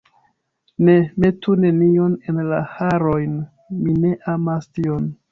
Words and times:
Ne, 0.85 0.93
metu 1.25 1.57
nenion 1.65 2.15
en 2.33 2.39
la 2.51 2.61
harojn, 2.77 3.35
mi 3.83 3.93
ne 4.07 4.13
amas 4.33 4.67
tion. 4.79 5.07